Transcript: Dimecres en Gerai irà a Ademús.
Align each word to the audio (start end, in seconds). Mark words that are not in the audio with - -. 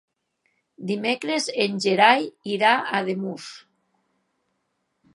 Dimecres 0.91 1.49
en 1.67 1.77
Gerai 1.85 2.27
irà 2.57 2.75
a 2.79 2.83
Ademús. 3.03 3.49